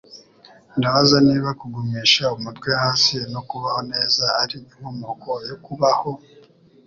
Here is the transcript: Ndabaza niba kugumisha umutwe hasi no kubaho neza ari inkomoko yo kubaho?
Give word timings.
Ndabaza 0.77 1.17
niba 1.27 1.49
kugumisha 1.59 2.23
umutwe 2.37 2.69
hasi 2.81 3.15
no 3.33 3.41
kubaho 3.49 3.79
neza 3.91 4.23
ari 4.41 4.55
inkomoko 4.61 5.29
yo 5.49 5.55
kubaho? 5.65 6.11